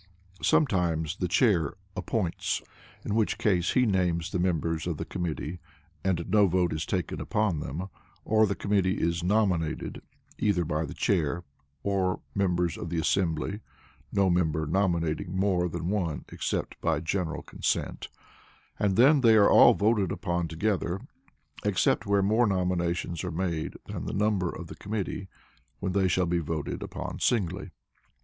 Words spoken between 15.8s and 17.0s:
one except by